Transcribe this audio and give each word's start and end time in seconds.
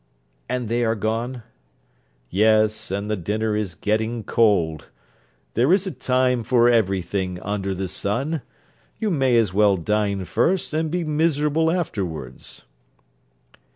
'And 0.49 0.67
they 0.67 0.83
are 0.83 0.95
gone?' 0.95 1.43
'Yes; 2.31 2.89
and 2.89 3.07
the 3.07 3.15
dinner 3.15 3.55
is 3.55 3.75
getting 3.75 4.23
cold. 4.23 4.87
There 5.53 5.71
is 5.71 5.85
a 5.85 5.91
time 5.91 6.41
for 6.41 6.67
every 6.67 7.03
thing 7.03 7.39
under 7.41 7.75
the 7.75 7.87
sun. 7.87 8.41
You 8.97 9.11
may 9.11 9.37
as 9.37 9.53
well 9.53 9.77
dine 9.77 10.25
first, 10.25 10.73
and 10.73 10.89
be 10.89 11.03
miserable 11.03 11.69
afterwards.' 11.69 12.63